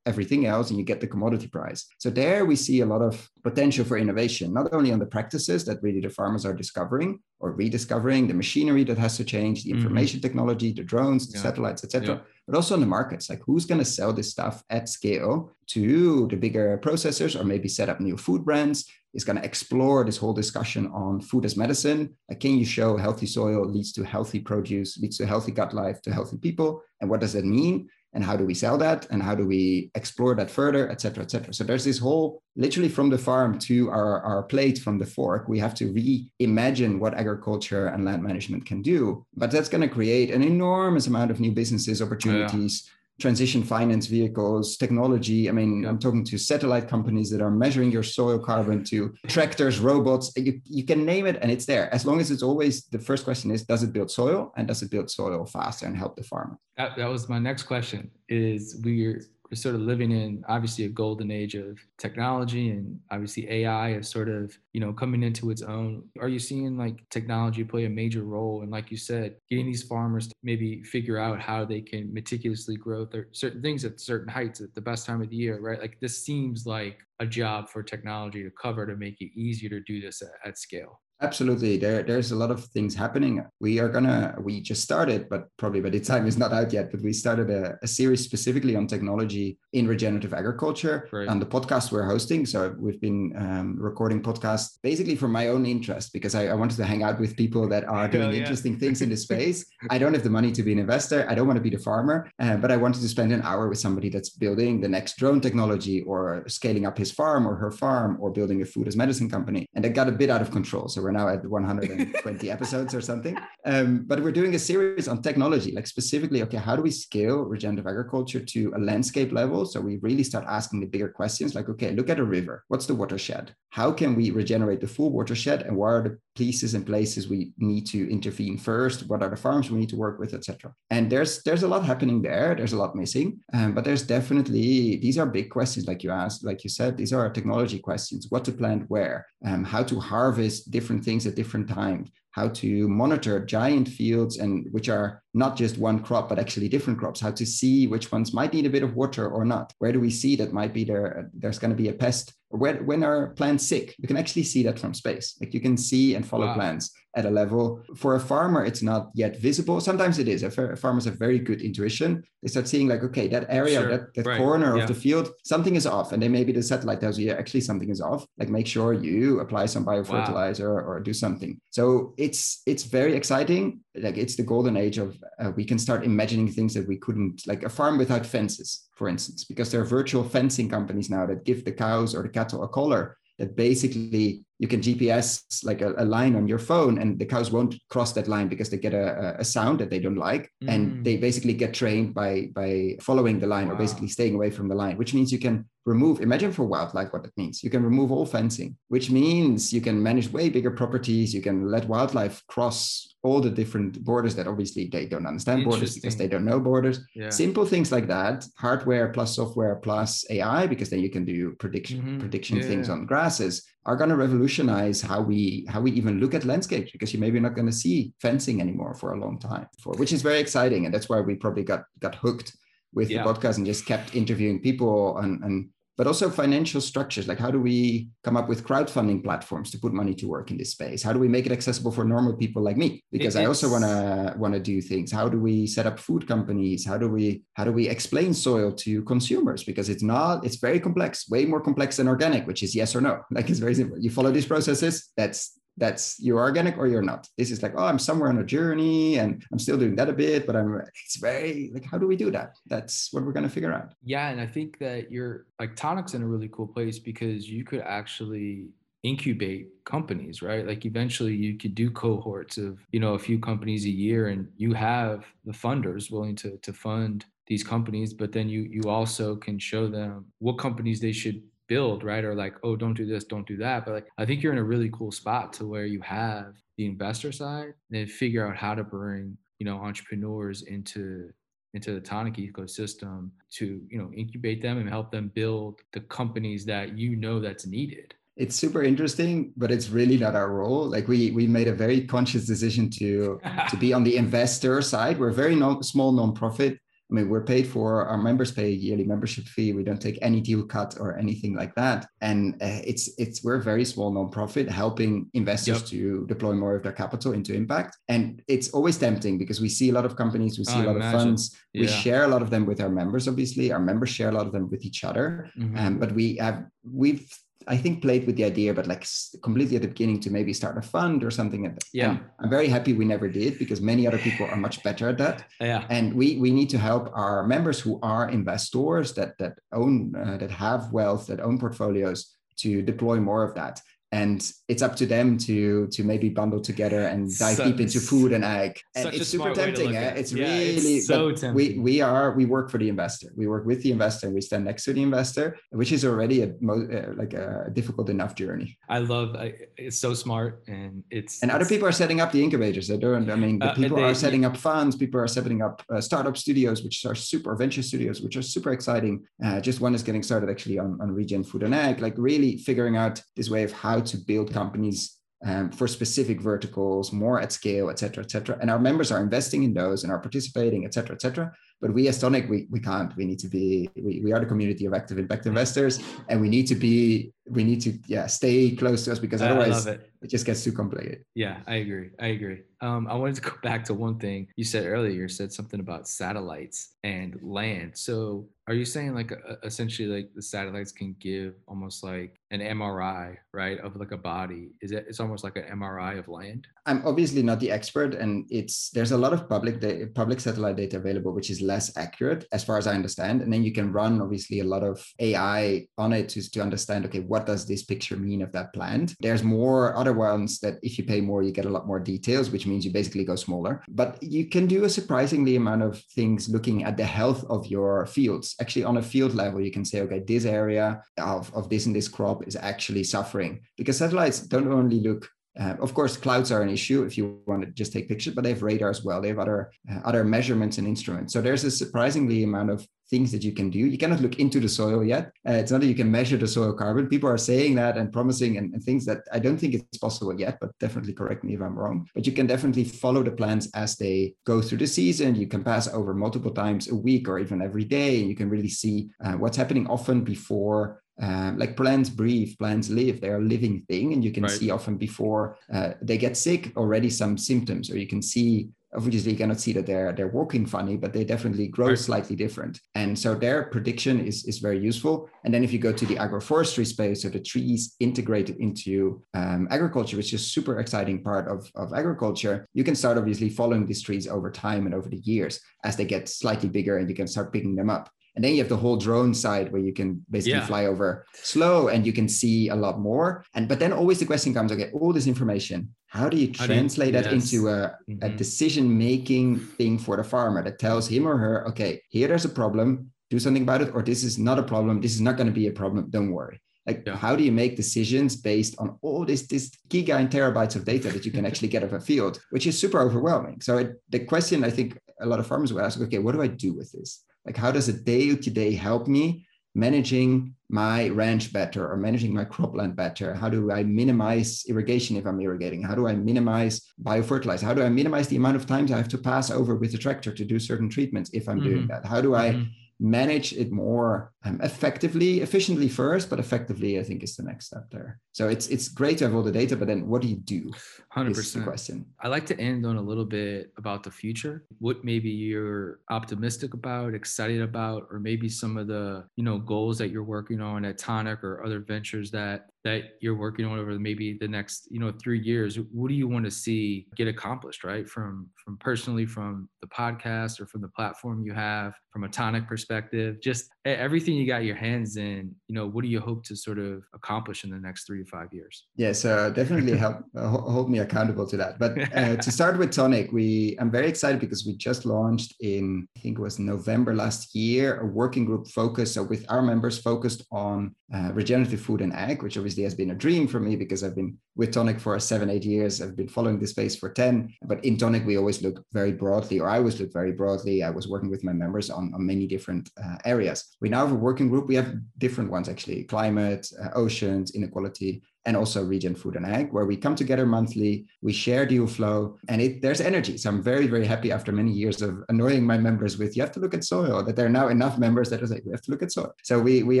[0.04, 1.86] everything else and you get the commodity price.
[1.98, 5.64] So there we see a lot of potential for innovation, not only on the practices
[5.66, 9.70] that really the farmers are discovering or rediscovering, the machinery that has to change, the
[9.70, 9.78] mm-hmm.
[9.78, 10.26] information mm-hmm.
[10.26, 11.42] technology, the drones, the yeah.
[11.42, 12.16] satellites, etc.
[12.16, 12.20] Yeah.
[12.46, 16.26] But also on the markets, like who's going to sell this stuff at scale to
[16.26, 20.16] the bigger processors or maybe set up new food brands is going to explore this
[20.16, 22.14] whole discussion on food as medicine.
[22.28, 26.02] Like, can you show healthy soil leads to healthy produce, leads to healthy gut life,
[26.02, 26.82] to healthy people?
[27.00, 27.88] And what does that mean?
[28.12, 29.08] And how do we sell that?
[29.10, 31.52] And how do we explore that further, et cetera, et cetera?
[31.52, 35.48] So there's this whole, literally from the farm to our, our plate, from the fork,
[35.48, 39.26] we have to reimagine what agriculture and land management can do.
[39.36, 42.84] But that's going to create an enormous amount of new businesses, opportunities.
[42.84, 45.48] Yeah transition finance vehicles, technology.
[45.48, 45.84] I mean.
[45.86, 50.32] I'm talking to satellite companies that are measuring your soil carbon to tractors, robots.
[50.36, 51.92] You, you can name it and it's there.
[51.94, 54.82] As long as it's always the first question is, does it build soil and does
[54.82, 56.58] it build soil faster and help the farmer?
[56.76, 59.22] That, that was my next question is we're
[59.54, 64.08] we're sort of living in obviously a golden age of technology and obviously AI is
[64.08, 66.02] sort of, you know, coming into its own.
[66.20, 68.62] Are you seeing like technology play a major role?
[68.62, 72.74] And like you said, getting these farmers to maybe figure out how they can meticulously
[72.76, 75.80] grow their certain things at certain heights at the best time of the year, right?
[75.80, 79.80] Like this seems like a job for technology to cover to make it easier to
[79.82, 81.00] do this at, at scale.
[81.24, 81.78] Absolutely.
[81.78, 83.44] There, there's a lot of things happening.
[83.60, 86.90] We are gonna, we just started, but probably by the time is not out yet,
[86.90, 91.28] but we started a, a series specifically on technology in regenerative agriculture right.
[91.28, 92.44] on the podcast we're hosting.
[92.44, 96.76] So we've been um, recording podcasts basically for my own interest because I, I, wanted
[96.76, 98.40] to hang out with people that are doing yeah.
[98.40, 99.64] interesting things in the space.
[99.90, 101.26] I don't have the money to be an investor.
[101.28, 103.68] I don't want to be the farmer, uh, but I wanted to spend an hour
[103.68, 107.70] with somebody that's building the next drone technology or scaling up his farm or her
[107.70, 109.66] farm or building a food as medicine company.
[109.74, 110.88] And it got a bit out of control.
[110.88, 113.38] So we're now at 120 episodes or something.
[113.64, 117.38] Um, but we're doing a series on technology, like specifically, okay, how do we scale
[117.44, 119.64] regenerative agriculture to a landscape level?
[119.64, 122.64] So we really start asking the bigger questions like, okay, look at a river.
[122.68, 123.54] What's the watershed?
[123.70, 125.62] How can we regenerate the full watershed?
[125.62, 129.08] And what are the pieces and places we need to intervene first?
[129.08, 130.72] What are the farms we need to work with, etc.
[130.90, 132.54] And there's there's a lot happening there.
[132.54, 136.44] There's a lot missing, um, but there's definitely these are big questions, like you asked,
[136.44, 140.70] like you said, these are technology questions: what to plant where, um, how to harvest
[140.70, 145.78] different things at different times, how to monitor giant fields and which are not just
[145.78, 148.82] one crop but actually different crops how to see which ones might need a bit
[148.82, 149.72] of water or not.
[149.78, 152.34] Where do we see that might be there there's going to be a pest?
[152.48, 153.94] Where, when are plants sick?
[153.98, 155.36] You can actually see that from space.
[155.40, 156.54] Like you can see and follow wow.
[156.54, 157.82] plants at a level.
[157.96, 159.80] For a farmer, it's not yet visible.
[159.80, 160.44] Sometimes it is.
[160.78, 162.22] Farmers have very good intuition.
[162.42, 163.88] They start seeing like, okay, that area, sure.
[163.88, 164.38] that, that right.
[164.38, 164.82] corner yeah.
[164.82, 166.12] of the field, something is off.
[166.12, 168.26] And then maybe the satellite tells you, yeah, actually something is off.
[168.38, 170.80] Like make sure you apply some biofertilizer wow.
[170.80, 171.60] or, or do something.
[171.70, 173.80] So it's it's very exciting.
[173.94, 177.46] Like it's the golden age of uh, we can start imagining things that we couldn't,
[177.46, 181.44] like a farm without fences, for instance, because there are virtual fencing companies now that
[181.44, 185.92] give the cows or the cattle a collar that basically you can GPS like a,
[185.98, 188.94] a, line on your phone, and the cows won't cross that line because they get
[188.94, 190.70] a, a sound that they don't like, mm.
[190.72, 193.74] and they basically get trained by by following the line wow.
[193.74, 196.22] or basically staying away from the line, which means you can remove.
[196.22, 197.62] Imagine for wildlife what that means.
[197.62, 201.34] You can remove all fencing, which means you can manage way bigger properties.
[201.34, 205.94] You can let wildlife cross all the different borders that obviously they don't understand borders
[205.94, 207.00] because they don't know borders.
[207.14, 207.28] Yeah.
[207.28, 211.98] Simple things like that, hardware plus software plus AI, because then you can do prediction
[211.98, 212.18] mm-hmm.
[212.24, 212.68] prediction yeah.
[212.70, 213.54] things on grasses
[213.86, 217.38] are going to revolutionize how we how we even look at landscapes because you maybe
[217.38, 220.84] not going to see fencing anymore for a long time for which is very exciting
[220.84, 222.56] and that's why we probably got got hooked
[222.94, 223.22] with yeah.
[223.22, 227.50] the podcast and just kept interviewing people and, and but also financial structures like how
[227.50, 231.02] do we come up with crowdfunding platforms to put money to work in this space?
[231.02, 233.02] How do we make it accessible for normal people like me?
[233.12, 235.12] Because i also want to want to do things.
[235.12, 236.86] How do we set up food companies?
[236.86, 239.64] How do we how do we explain soil to consumers?
[239.64, 243.00] Because it's not it's very complex way more complex than organic which is yes or
[243.00, 243.22] no.
[243.30, 243.98] Like it's very simple.
[243.98, 247.28] You follow these processes that's that's you're organic or you're not.
[247.36, 250.12] This is like, oh, I'm somewhere on a journey and I'm still doing that a
[250.12, 252.56] bit, but I'm it's very like, how do we do that?
[252.66, 253.94] That's what we're gonna figure out.
[254.02, 257.64] Yeah, and I think that you're like Toniic's in a really cool place because you
[257.64, 258.68] could actually
[259.02, 260.66] incubate companies, right?
[260.66, 264.48] Like eventually you could do cohorts of, you know, a few companies a year and
[264.56, 269.36] you have the funders willing to to fund these companies, but then you you also
[269.36, 272.24] can show them what companies they should build, right?
[272.24, 273.84] Or like, oh, don't do this, don't do that.
[273.84, 276.86] But like, I think you're in a really cool spot to where you have the
[276.86, 281.30] investor side and figure out how to bring, you know, entrepreneurs into
[281.74, 286.64] into the Toniic ecosystem to you know incubate them and help them build the companies
[286.64, 291.06] that you know that's needed it's super interesting but it's really not our role like
[291.08, 295.28] we we made a very conscious decision to to be on the investor side we're
[295.28, 296.78] a very no, small nonprofit
[297.10, 299.72] I mean, we're paid for our members pay a yearly membership fee.
[299.72, 302.06] We don't take any deal cut or anything like that.
[302.22, 305.86] And uh, it's it's we're a very small nonprofit helping investors yep.
[305.90, 307.98] to deploy more of their capital into impact.
[308.08, 310.86] And it's always tempting because we see a lot of companies, we see oh, a
[310.86, 311.14] lot imagine.
[311.14, 311.56] of funds.
[311.72, 311.82] Yeah.
[311.82, 313.70] We share a lot of them with our members, obviously.
[313.70, 315.50] Our members share a lot of them with each other.
[315.58, 315.76] Mm-hmm.
[315.76, 317.28] Um, but we have we've
[317.66, 319.06] I think played with the idea, but like
[319.42, 321.76] completely at the beginning to maybe start a fund or something.
[321.92, 325.08] Yeah, and I'm very happy we never did because many other people are much better
[325.08, 325.44] at that.
[325.60, 330.14] Yeah, and we we need to help our members who are investors that that own
[330.16, 333.80] uh, that have wealth that own portfolios to deploy more of that
[334.14, 337.98] and it's up to them to to maybe bundle together and dive so, deep into
[337.98, 340.14] food and ag and it's super tempting eh?
[340.20, 341.54] it's yeah, really it's so tempting.
[341.54, 343.28] we we are we work for the investor.
[343.36, 344.30] We work with the investor.
[344.30, 348.34] We stand next to the investor which is already a uh, like a difficult enough
[348.42, 348.78] journey.
[348.88, 349.46] I love I,
[349.76, 352.86] it's so smart and it's and it's, other people are setting up the incubators.
[352.88, 354.92] They don't i mean uh, people they, are setting up funds.
[355.04, 358.72] People are setting up uh, startup studios which are super venture studios which are super
[358.78, 359.14] exciting.
[359.44, 362.52] Uh, just one is getting started actually on, on regen food and ag like really
[362.68, 367.52] figuring out this way of how to build companies um, for specific verticals, more at
[367.52, 368.56] scale, et cetera, et cetera.
[368.60, 371.52] And our members are investing in those and are participating, et cetera, et cetera.
[371.82, 373.14] But we as Toniic, we, we can't.
[373.16, 376.48] We need to be, we, we are the community of active impact investors and we
[376.48, 380.10] need to be, we need to, yeah, stay close to us because otherwise it.
[380.22, 380.28] it.
[380.28, 381.24] just gets too complicated.
[381.34, 382.10] Yeah, I agree.
[382.18, 382.62] I agree.
[382.80, 385.10] Um, I wanted to go back to one thing you said earlier.
[385.10, 387.92] You said something about satellites and land.
[387.96, 392.60] So are you saying like uh, essentially like the satellites can give almost like an
[392.60, 394.70] MRI, right, of like a body?
[394.80, 395.04] Is it?
[395.06, 396.66] It's almost like an MRI of land.
[396.86, 400.76] I'm obviously not the expert, and it's there's a lot of public data, public satellite
[400.76, 403.42] data available, which is less accurate as far as I understand.
[403.42, 407.04] And then you can run obviously a lot of AI on it to to understand.
[407.04, 409.08] Okay, what does this picture mean of that plant?
[409.18, 412.50] There's more other ones that if you pay more, you get a lot more details,
[412.50, 413.82] which means you basically go smaller.
[413.88, 418.06] But you can do a surprisingly amount of things looking at the health of your
[418.06, 421.86] fields actually on a field level you can say okay this area of, of this
[421.86, 426.50] and this crop is actually suffering because satellites don't only look uh, of course, clouds
[426.50, 429.04] are an issue if you want to just take pictures, but they have radar as
[429.04, 429.20] well.
[429.20, 431.32] They have other uh, other measurements and instruments.
[431.32, 433.78] So there's a surprisingly amount of things that you can do.
[433.78, 435.30] You cannot look into the soil yet.
[435.48, 437.06] Uh, it's not that you can measure the soil carbon.
[437.06, 440.38] People are saying that and promising and, and, things that I don't think it's possible
[440.38, 442.08] yet, but definitely correct me if I'm wrong.
[442.14, 445.36] But you can definitely follow the plants as they go through the season.
[445.36, 448.48] You can pass over multiple times a week or even every day, and you can
[448.50, 453.42] really see uh, what's happening often before um, like plants breathe, plants live, they're a
[453.42, 454.12] living thing.
[454.12, 454.52] And you can right.
[454.52, 459.32] see often before uh, they get sick already some symptoms, or you can see obviously
[459.32, 461.98] you cannot see that they're they're walking funny, but they definitely grow right.
[461.98, 462.80] slightly different.
[462.94, 465.28] And so their prediction is is very useful.
[465.44, 469.68] And then if you go to the agroforestry space, so the trees integrated into um,
[469.70, 474.02] agriculture, which is super exciting part of, of agriculture, you can start obviously following these
[474.02, 477.26] trees over time and over the years as they get slightly bigger and you can
[477.26, 478.10] start picking them up.
[478.34, 480.66] And then you have the whole drone side where you can basically yeah.
[480.66, 483.44] fly over slow and you can see a lot more.
[483.54, 487.12] And but then always the question comes, okay, all this information, how do you translate
[487.12, 487.52] do you, that yes.
[487.52, 488.24] into a, mm-hmm.
[488.24, 492.48] a decision-making thing for the farmer that tells him or her, okay, here there's a
[492.48, 495.46] problem, do something about it, or this is not a problem, this is not going
[495.46, 496.60] to be a problem, don't worry.
[496.86, 497.16] Like yeah.
[497.16, 501.10] how do you make decisions based on all this this giga and terabytes of data
[501.10, 503.60] that you can actually get of a field, which is super overwhelming.
[503.60, 506.42] So it, the question I think a lot of farmers will ask, okay, what do
[506.42, 507.24] I do with this?
[507.46, 512.32] Like, how does a day to day help me managing my ranch better or managing
[512.32, 513.34] my cropland better?
[513.34, 515.82] How do I minimize irrigation if I'm irrigating?
[515.82, 517.62] How do I minimize biofertilizer?
[517.62, 519.98] How do I minimize the amount of times I have to pass over with the
[519.98, 521.68] tractor to do certain treatments if I'm mm-hmm.
[521.68, 522.06] doing that?
[522.06, 522.62] How do I mm-hmm
[523.00, 527.90] manage it more um, effectively, efficiently first, but effectively, I think is the next step
[527.90, 528.20] there.
[528.32, 530.70] So it's it's great to have all the data, but then what do you do?
[531.08, 531.64] Hundred percent.
[531.64, 532.04] Question.
[532.20, 534.64] I like to end on a little bit about the future.
[534.80, 539.96] What maybe you're optimistic about, excited about, or maybe some of the you know goals
[539.98, 543.98] that you're working on at Toniic or other ventures that that you're working on over
[543.98, 547.82] maybe the next you know three years what do you want to see get accomplished
[547.82, 552.28] right from from personally from the podcast or from the platform you have from a
[552.28, 556.42] Toniic perspective just everything you got your hands in you know what do you hope
[556.44, 560.18] to sort of accomplish in the next three to five years yes uh, definitely help
[560.36, 564.08] uh, hold me accountable to that but uh, to start with Toniic we i'm very
[564.08, 568.44] excited because we just launched in i think it was november last year a working
[568.44, 572.82] group focused so with our members focused on uh, regenerative food and ag which obviously
[572.82, 576.00] has been a dream for me because I've been with Toniic for seven, eight years.
[576.00, 577.52] I've been following this space for 10.
[577.62, 580.82] But in Toniic, we always look very broadly, or I always look very broadly.
[580.82, 583.73] I was working with my members on, on many different uh, areas.
[583.84, 584.66] We now have a working group.
[584.66, 589.74] We have different ones actually climate, uh, oceans, inequality, and also regen Food and Ag,
[589.74, 593.36] where we come together monthly, we share deal flow, and it, there's energy.
[593.36, 596.52] So I'm very, very happy after many years of annoying my members with you have
[596.52, 598.80] to look at soil, that there are now enough members that are like, we have
[598.82, 599.34] to look at soil.
[599.42, 600.00] So we, we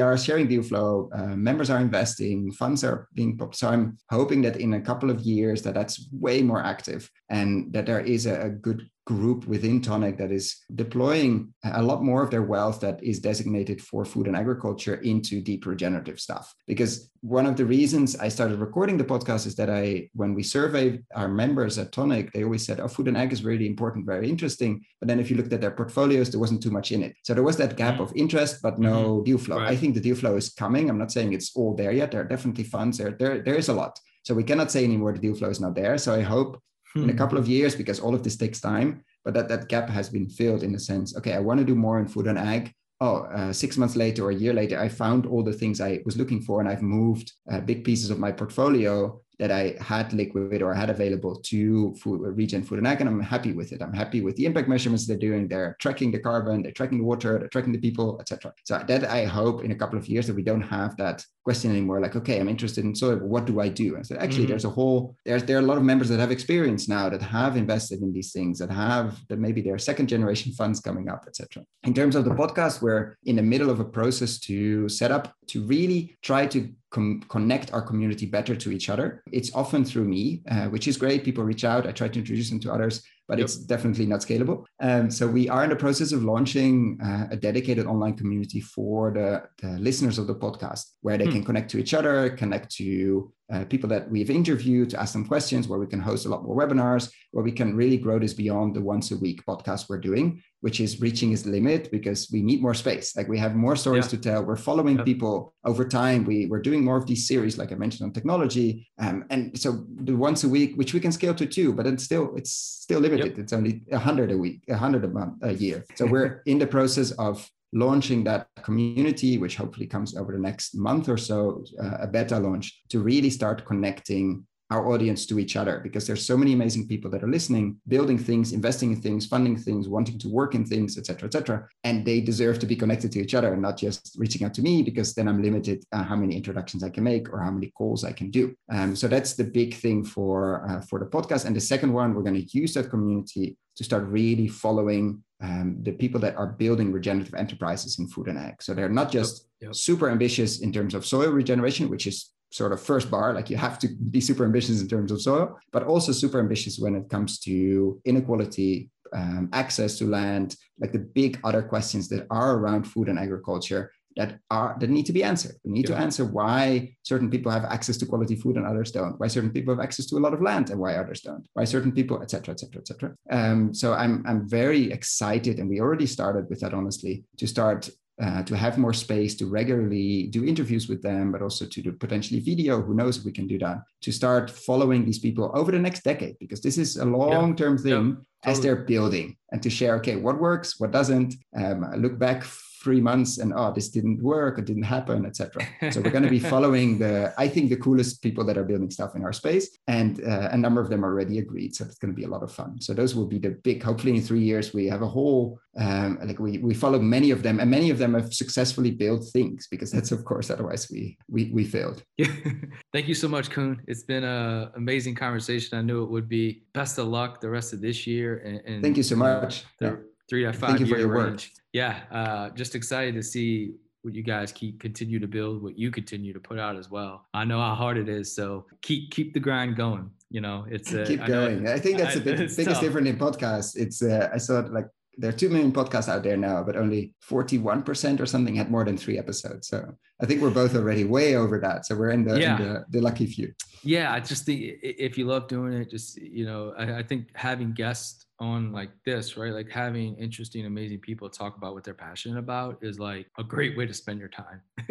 [0.00, 3.56] are sharing deal flow, uh, members are investing, funds are being popped.
[3.56, 7.70] So I'm hoping that in a couple of years that that's way more active and
[7.74, 12.22] that there is a, a good group within Toniic that is deploying a lot more
[12.22, 16.54] of their wealth that is designated for food and agriculture into deep regenerative stuff.
[16.66, 20.42] Because one of the reasons I started recording the podcast is that I, when we
[20.42, 24.06] surveyed our members at Toniic, they always said, oh, food and ag is really important,
[24.06, 24.84] very interesting.
[25.00, 27.14] But then if you looked at their portfolios, there wasn't too much in it.
[27.24, 28.04] So there was that gap mm-hmm.
[28.04, 29.24] of interest, but no mm-hmm.
[29.24, 29.58] deal flow.
[29.58, 29.72] Right.
[29.72, 30.88] I think the deal flow is coming.
[30.88, 32.10] I'm not saying it's all there yet.
[32.10, 33.10] There are definitely funds there.
[33.10, 33.98] There, there is a lot.
[34.22, 35.98] So we cannot say anymore the deal flow is not there.
[35.98, 36.62] So I hope
[36.96, 37.18] in a hmm.
[37.18, 40.28] couple of years because all of this takes time but that that gap has been
[40.28, 43.24] filled in a sense okay i want to do more in food and ag oh
[43.24, 46.16] uh, six months later or a year later i found all the things i was
[46.16, 50.62] looking for and i've moved uh, big pieces of my portfolio that I had liquid
[50.62, 53.82] or I had available to food, regen food and ag, and I'm happy with it.
[53.82, 55.48] I'm happy with the impact measurements they're doing.
[55.48, 58.52] They're tracking the carbon, they're tracking the water, they're tracking the people, etc.
[58.64, 61.70] So that I hope in a couple of years that we don't have that question
[61.70, 62.00] anymore.
[62.00, 63.96] Like, okay, I'm interested in soy, but what do I do?
[63.96, 64.50] And so actually, mm-hmm.
[64.50, 67.22] there's a whole there's there are a lot of members that have experience now that
[67.22, 71.24] have invested in these things that have that maybe their second generation funds coming up,
[71.26, 71.64] etc.
[71.84, 75.34] In terms of the podcast, we're in the middle of a process to set up
[75.48, 79.22] to really try to com- connect our community better to each other.
[79.32, 81.24] It's often through me, uh, which is great.
[81.24, 81.86] People reach out.
[81.86, 83.44] I try to introduce them to others, but yep.
[83.44, 84.64] it's definitely not scalable.
[84.80, 89.12] Um, so we are in the process of launching uh, a dedicated online community for
[89.12, 91.32] the, the, listeners of the podcast, where they hmm.
[91.32, 95.26] can connect to each other, connect to uh, people that we've interviewed to ask them
[95.26, 98.32] questions, where we can host a lot more webinars, where we can really grow this
[98.32, 102.42] beyond the once a week podcast we're doing, which is reaching its limit because we
[102.42, 103.14] need more space.
[103.14, 104.10] Like we have more stories yeah.
[104.10, 104.44] to tell.
[104.44, 105.04] We're following yeah.
[105.04, 106.24] people over time.
[106.24, 108.88] We, we're doing more of these series, like I mentioned on technology.
[108.98, 112.04] Um, and so the once a week, which we can scale to two, but it's
[112.04, 113.13] still, it's still limited.
[113.18, 113.38] Yep.
[113.38, 115.84] It's only a hundred a week, a hundred a month, a year.
[115.94, 120.74] So we're in the process of launching that community, which hopefully comes over the next
[120.76, 125.56] month or so, uh, a beta launch to really start connecting our audience to each
[125.56, 129.26] other because there's so many amazing people that are listening building things investing in things
[129.26, 133.12] funding things wanting to work in things etc etc and they deserve to be connected
[133.12, 136.02] to each other and not just reaching out to me because then i'm limited uh,
[136.02, 139.06] how many introductions i can make or how many calls i can do um, so
[139.06, 142.34] that's the big thing for uh, for the podcast and the second one we're going
[142.34, 147.34] to use that community to start really following um, the people that are building regenerative
[147.34, 148.62] enterprises in food and ag.
[148.62, 149.74] So they're not just yep, yep.
[149.74, 153.56] super ambitious in terms of soil regeneration, which is sort of first bar, like you
[153.56, 157.08] have to be super ambitious in terms of soil, but also super ambitious when it
[157.08, 162.84] comes to inequality, um, access to land, like the big other questions that are around
[162.84, 165.56] food and agriculture that are that need to be answered.
[165.64, 165.96] We need yeah.
[165.96, 169.18] to answer why certain people have access to quality food and others don't.
[169.18, 171.44] Why certain people have access to a lot of land and why others don't.
[171.54, 173.74] Why certain people, etc., etc., etc.
[173.74, 177.90] So I'm I'm very excited, and we already started with that honestly to start
[178.22, 181.92] uh, to have more space to regularly do interviews with them, but also to do
[181.92, 182.80] potentially video.
[182.80, 183.78] Who knows if we can do that?
[184.02, 187.76] To start following these people over the next decade, because this is a long term
[187.76, 187.82] yeah.
[187.82, 188.24] thing yeah, totally.
[188.44, 191.34] as they're building and to share, okay, what works, what doesn't.
[191.56, 192.44] Um, look back
[192.84, 196.36] three months and oh this didn't work it didn't happen etc so we're going to
[196.38, 199.66] be following the i think the coolest people that are building stuff in our space
[199.88, 202.42] and uh, a number of them already agreed so it's going to be a lot
[202.42, 202.80] of fun.
[202.80, 206.18] So those will be the big hopefully in three years we have a whole um,
[206.24, 209.66] like we we follow many of them and many of them have successfully built things
[209.70, 212.02] because that's of course otherwise we we, we failed.
[212.16, 212.32] Yeah
[212.92, 215.78] thank you so much Koen it's been an amazing conversation.
[215.78, 218.82] I knew it would be best of luck the rest of this year and, and
[218.82, 219.64] thank you so much.
[219.80, 219.96] the, yeah
[220.28, 220.70] three to five.
[220.70, 221.52] Thank you for your range.
[221.54, 221.62] work.
[221.72, 225.90] Yeah, uh, just excited to see what you guys keep continue to build, what you
[225.90, 227.26] continue to put out as well.
[227.32, 230.10] I know how hard it is, so keep keep the grind going.
[230.30, 231.66] You know, it's uh, keep going.
[231.66, 232.80] I, I, think that's I, the big, biggest tough.
[232.80, 233.76] difference in podcasts.
[233.76, 234.86] It's uh, I saw like
[235.18, 238.84] there are 2 million podcasts out there now, but only 41% or something had more
[238.84, 239.68] than three episodes.
[239.68, 241.86] So I think we're both already way over that.
[241.86, 242.56] So we're in the, yeah.
[242.56, 243.52] in the, the, lucky few.
[243.82, 244.12] Yeah.
[244.12, 247.72] I just think if you love doing it, just, you know, I, I think having
[247.72, 249.52] guests on like this, right?
[249.52, 253.76] Like having interesting, amazing people talk about what they're passionate about is like a great
[253.76, 254.60] way to spend your time,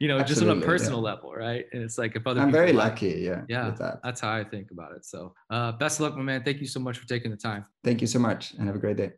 [0.00, 1.04] you know, Absolutely, just on a personal yeah.
[1.04, 1.66] level, right?
[1.72, 3.20] And it's like if other I'm very like, lucky.
[3.20, 3.42] Yeah.
[3.48, 3.70] Yeah.
[3.78, 4.00] That.
[4.02, 5.04] That's how I think about it.
[5.04, 6.42] So uh, best of luck, my man.
[6.42, 7.64] Thank you so much for taking the time.
[7.84, 9.12] Thank you so much and have a great day.